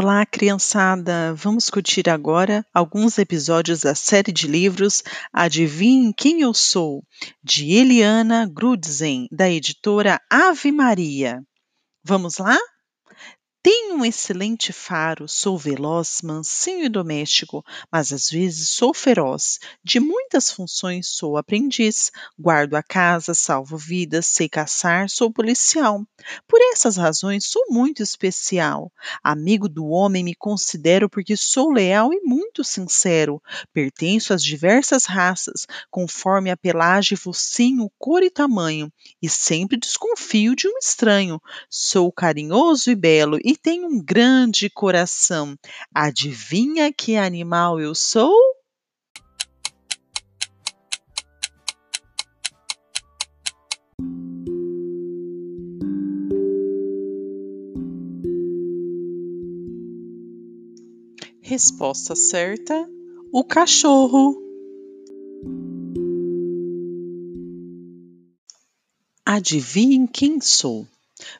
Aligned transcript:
Olá, 0.00 0.24
criançada! 0.24 1.34
Vamos 1.34 1.68
curtir 1.68 2.08
agora 2.08 2.64
alguns 2.72 3.18
episódios 3.18 3.80
da 3.80 3.96
série 3.96 4.30
de 4.30 4.46
livros 4.46 5.02
Adivinhe 5.32 6.14
Quem 6.16 6.40
Eu 6.40 6.54
Sou, 6.54 7.02
de 7.42 7.72
Eliana 7.72 8.48
Grudzen, 8.48 9.26
da 9.32 9.50
editora 9.50 10.20
Ave 10.30 10.70
Maria. 10.70 11.42
Vamos 12.04 12.38
lá? 12.38 12.56
Tenho 13.60 13.96
um 13.96 14.04
excelente 14.04 14.72
faro, 14.72 15.28
sou 15.28 15.58
veloz, 15.58 16.20
mansinho 16.22 16.84
e 16.84 16.88
doméstico, 16.88 17.64
mas 17.90 18.12
às 18.12 18.30
vezes 18.30 18.68
sou 18.68 18.94
feroz. 18.94 19.58
De 19.82 19.98
muitas 19.98 20.50
funções 20.50 21.08
sou 21.08 21.36
aprendiz, 21.36 22.12
guardo 22.38 22.74
a 22.76 22.82
casa, 22.84 23.34
salvo 23.34 23.76
vidas, 23.76 24.26
sei 24.26 24.48
caçar, 24.48 25.10
sou 25.10 25.32
policial. 25.32 26.06
Por 26.46 26.60
essas 26.72 26.96
razões 26.96 27.46
sou 27.46 27.64
muito 27.68 28.00
especial. 28.00 28.92
Amigo 29.24 29.68
do 29.68 29.86
homem 29.88 30.22
me 30.22 30.36
considero 30.36 31.10
porque 31.10 31.36
sou 31.36 31.72
leal 31.72 32.12
e 32.12 32.20
muito 32.22 32.62
sincero. 32.62 33.42
Pertenço 33.72 34.32
às 34.32 34.42
diversas 34.42 35.04
raças, 35.04 35.66
conforme 35.90 36.48
a 36.50 36.56
pelagem, 36.56 37.18
focinho, 37.18 37.90
cor 37.98 38.22
e 38.22 38.30
tamanho, 38.30 38.90
e 39.20 39.28
sempre 39.28 39.76
desconfio 39.76 40.54
de 40.54 40.68
um 40.68 40.78
estranho. 40.78 41.42
Sou 41.68 42.12
carinhoso 42.12 42.88
e 42.90 42.94
belo 42.94 43.38
e 43.48 43.56
tem 43.56 43.82
um 43.82 43.98
grande 43.98 44.68
coração. 44.68 45.56
Adivinha 45.94 46.92
que 46.92 47.16
animal 47.16 47.80
eu 47.80 47.94
sou? 47.94 48.36
Resposta 61.40 62.14
certa: 62.14 62.86
o 63.32 63.42
cachorro. 63.42 64.36
Adivinhe 69.24 70.06
quem 70.06 70.38
sou? 70.38 70.86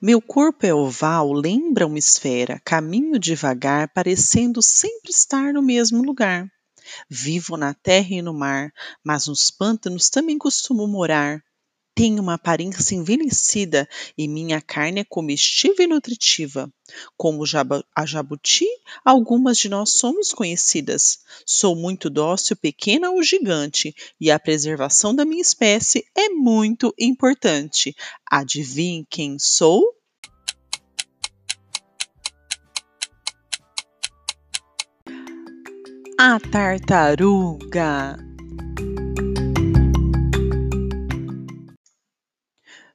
Meu 0.00 0.22
corpo 0.22 0.64
é 0.64 0.72
oval, 0.72 1.32
lembra 1.32 1.86
uma 1.86 1.98
esfera, 1.98 2.60
caminho 2.64 3.18
devagar, 3.18 3.92
parecendo 3.92 4.62
sempre 4.62 5.10
estar 5.10 5.52
no 5.52 5.62
mesmo 5.62 6.02
lugar. 6.02 6.46
Vivo 7.10 7.56
na 7.56 7.74
terra 7.74 8.08
e 8.10 8.22
no 8.22 8.32
mar, 8.32 8.72
mas 9.04 9.26
nos 9.26 9.50
pântanos 9.50 10.08
também 10.08 10.38
costumo 10.38 10.86
morar. 10.86 11.42
Tenho 11.96 12.22
uma 12.22 12.34
aparência 12.34 12.94
envelhecida 12.94 13.88
e 14.18 14.28
minha 14.28 14.60
carne 14.60 15.00
é 15.00 15.04
comestível 15.04 15.82
e 15.82 15.86
nutritiva. 15.86 16.70
Como 17.16 17.42
a 17.96 18.04
jabuti, 18.04 18.66
algumas 19.02 19.56
de 19.56 19.70
nós 19.70 19.96
somos 19.96 20.30
conhecidas. 20.30 21.20
Sou 21.46 21.74
muito 21.74 22.10
dócil, 22.10 22.54
pequena 22.54 23.10
ou 23.10 23.22
gigante, 23.22 23.94
e 24.20 24.30
a 24.30 24.38
preservação 24.38 25.14
da 25.14 25.24
minha 25.24 25.40
espécie 25.40 26.04
é 26.14 26.28
muito 26.28 26.94
importante. 26.98 27.96
Adivinhe 28.30 29.06
quem 29.08 29.38
sou? 29.38 29.82
A 36.18 36.38
tartaruga. 36.40 38.25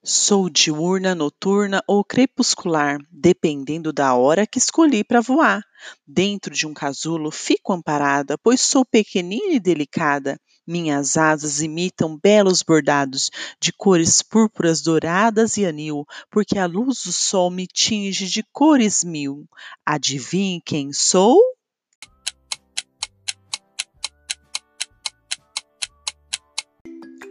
Sou 0.03 0.49
diurna, 0.49 1.13
noturna 1.13 1.83
ou 1.85 2.03
crepuscular, 2.03 2.97
dependendo 3.11 3.93
da 3.93 4.15
hora 4.15 4.47
que 4.47 4.57
escolhi 4.57 5.03
para 5.03 5.21
voar. 5.21 5.63
Dentro 6.07 6.55
de 6.55 6.65
um 6.65 6.73
casulo 6.73 7.29
fico 7.29 7.71
amparada, 7.71 8.35
pois 8.35 8.61
sou 8.61 8.83
pequenina 8.83 9.53
e 9.53 9.59
delicada. 9.59 10.39
Minhas 10.65 11.17
asas 11.17 11.61
imitam 11.61 12.17
belos 12.19 12.63
bordados 12.63 13.29
de 13.59 13.71
cores 13.71 14.23
púrpuras, 14.23 14.81
douradas 14.81 15.55
e 15.57 15.67
anil, 15.67 16.03
porque 16.31 16.57
a 16.57 16.65
luz 16.65 17.03
do 17.03 17.11
sol 17.11 17.51
me 17.51 17.67
tinge 17.67 18.25
de 18.25 18.43
cores 18.51 19.03
mil. 19.03 19.47
Adivinhe 19.85 20.59
quem 20.65 20.91
sou? 20.91 21.39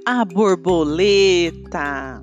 A 0.07 0.25
borboleta. 0.25 2.21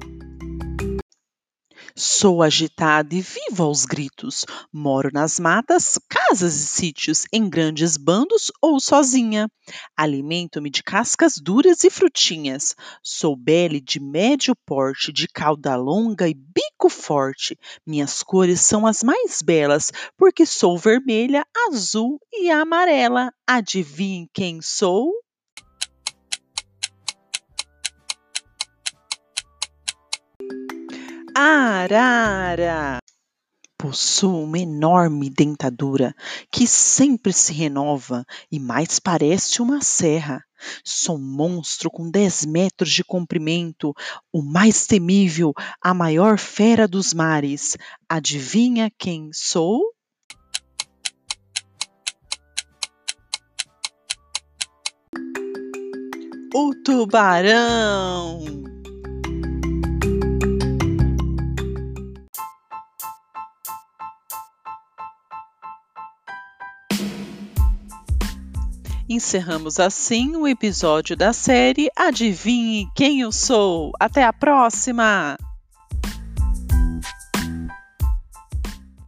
Sou 1.99 2.43
agitada 2.43 3.15
e 3.15 3.21
vivo 3.21 3.63
aos 3.63 3.83
gritos. 3.83 4.45
Moro 4.71 5.09
nas 5.11 5.39
matas, 5.39 5.97
casas 6.07 6.53
e 6.53 6.67
sítios, 6.67 7.25
em 7.33 7.49
grandes 7.49 7.97
bandos 7.97 8.51
ou 8.61 8.79
sozinha. 8.79 9.49
Alimento-me 9.97 10.69
de 10.69 10.83
cascas 10.83 11.39
duras 11.39 11.83
e 11.83 11.89
frutinhas. 11.89 12.75
Sou 13.01 13.35
bela 13.35 13.81
de 13.81 13.99
médio 13.99 14.55
porte, 14.63 15.11
de 15.11 15.27
cauda 15.27 15.75
longa 15.75 16.29
e 16.29 16.35
bico 16.35 16.87
forte. 16.87 17.57
Minhas 17.83 18.21
cores 18.21 18.61
são 18.61 18.85
as 18.85 19.01
mais 19.01 19.41
belas, 19.41 19.91
porque 20.15 20.45
sou 20.45 20.77
vermelha, 20.77 21.43
azul 21.67 22.19
e 22.31 22.51
amarela. 22.51 23.33
Adivinhe 23.47 24.29
quem 24.31 24.61
sou? 24.61 25.11
Arara. 31.37 32.97
Possuo 33.77 34.43
uma 34.43 34.57
enorme 34.57 35.29
dentadura 35.29 36.15
que 36.51 36.65
sempre 36.65 37.31
se 37.31 37.53
renova 37.53 38.25
e 38.51 38.59
mais 38.59 38.97
parece 38.97 39.61
uma 39.61 39.79
serra. 39.81 40.43
Sou 40.83 41.15
um 41.15 41.21
monstro 41.21 41.91
com 41.91 42.09
10 42.09 42.47
metros 42.47 42.91
de 42.91 43.03
comprimento, 43.03 43.93
o 44.33 44.41
mais 44.41 44.87
temível, 44.87 45.53
a 45.79 45.93
maior 45.93 46.39
fera 46.39 46.87
dos 46.87 47.13
mares. 47.13 47.77
Adivinha 48.09 48.91
quem 48.97 49.29
sou? 49.31 49.93
O 56.55 56.73
tubarão! 56.83 58.66
Encerramos 69.09 69.79
assim 69.79 70.35
o 70.35 70.45
episódio 70.45 71.15
da 71.15 71.31
série 71.31 71.89
Adivinhe 71.95 72.89
Quem 72.93 73.21
Eu 73.21 73.31
Sou. 73.31 73.91
Até 73.97 74.25
a 74.25 74.33
próxima! 74.33 75.37